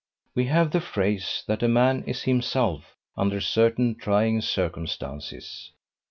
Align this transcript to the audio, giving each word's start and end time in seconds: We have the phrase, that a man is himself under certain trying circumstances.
We 0.33 0.45
have 0.45 0.71
the 0.71 0.81
phrase, 0.81 1.43
that 1.45 1.61
a 1.61 1.67
man 1.67 2.03
is 2.05 2.23
himself 2.23 2.95
under 3.15 3.39
certain 3.39 3.93
trying 3.93 4.41
circumstances. 4.41 5.73